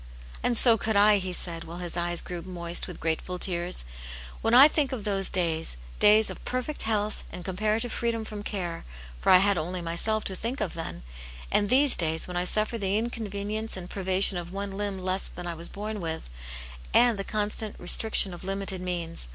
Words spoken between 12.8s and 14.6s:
inconvenience "and privation of